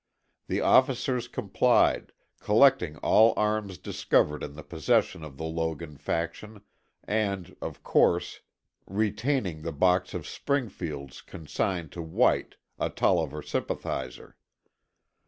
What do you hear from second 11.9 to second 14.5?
to White, a Tolliver sympathizer.